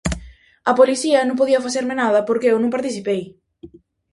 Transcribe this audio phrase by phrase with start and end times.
[0.65, 3.21] -A policía non pode facerme nada porque eu non participei.